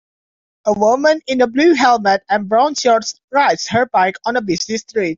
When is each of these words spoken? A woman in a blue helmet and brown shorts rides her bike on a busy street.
A 0.65 0.73
woman 0.73 1.21
in 1.27 1.41
a 1.41 1.47
blue 1.47 1.75
helmet 1.75 2.23
and 2.27 2.49
brown 2.49 2.73
shorts 2.73 3.13
rides 3.31 3.67
her 3.67 3.85
bike 3.85 4.15
on 4.25 4.35
a 4.35 4.41
busy 4.41 4.79
street. 4.79 5.09